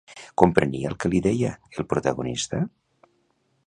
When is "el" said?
0.93-0.95, 1.79-1.89